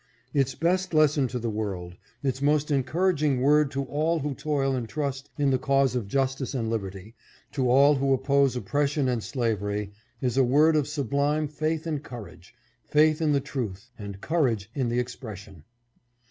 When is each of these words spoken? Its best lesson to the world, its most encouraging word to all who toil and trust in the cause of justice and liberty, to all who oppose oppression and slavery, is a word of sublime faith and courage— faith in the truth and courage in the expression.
Its 0.33 0.55
best 0.55 0.95
lesson 0.95 1.27
to 1.27 1.37
the 1.37 1.47
world, 1.51 1.95
its 2.23 2.41
most 2.41 2.71
encouraging 2.71 3.39
word 3.39 3.69
to 3.69 3.83
all 3.83 4.17
who 4.17 4.33
toil 4.33 4.75
and 4.75 4.89
trust 4.89 5.29
in 5.37 5.51
the 5.51 5.59
cause 5.59 5.95
of 5.95 6.07
justice 6.07 6.55
and 6.55 6.71
liberty, 6.71 7.13
to 7.51 7.69
all 7.69 7.93
who 7.93 8.11
oppose 8.11 8.55
oppression 8.55 9.07
and 9.07 9.23
slavery, 9.23 9.91
is 10.19 10.37
a 10.37 10.43
word 10.43 10.75
of 10.75 10.87
sublime 10.87 11.47
faith 11.47 11.85
and 11.85 12.01
courage— 12.03 12.55
faith 12.83 13.21
in 13.21 13.31
the 13.31 13.39
truth 13.39 13.91
and 13.99 14.21
courage 14.21 14.71
in 14.73 14.89
the 14.89 14.97
expression. 14.97 15.63